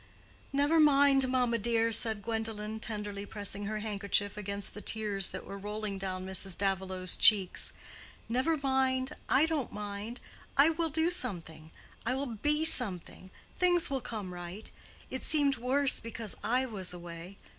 "Never 0.51 0.79
mind, 0.79 1.27
mamma 1.27 1.59
dear," 1.59 1.91
said 1.91 2.23
Gwendolen, 2.23 2.79
tenderly 2.79 3.23
pressing 3.23 3.65
her 3.65 3.81
handkerchief 3.81 4.35
against 4.35 4.73
the 4.73 4.81
tears 4.81 5.27
that 5.27 5.45
were 5.45 5.59
rolling 5.59 5.99
down 5.99 6.25
Mrs. 6.25 6.57
Davilow's 6.57 7.15
cheeks. 7.15 7.71
"Never 8.27 8.57
mind. 8.57 9.13
I 9.29 9.45
don't 9.45 9.71
mind. 9.71 10.19
I 10.57 10.71
will 10.71 10.89
do 10.89 11.11
something. 11.11 11.69
I 12.03 12.15
will 12.15 12.25
be 12.25 12.65
something. 12.65 13.29
Things 13.59 13.91
will 13.91 14.01
come 14.01 14.33
right. 14.33 14.71
It 15.11 15.21
seemed 15.21 15.57
worse 15.57 15.99
because 15.99 16.33
I 16.43 16.65
was 16.65 16.95
away. 16.95 17.37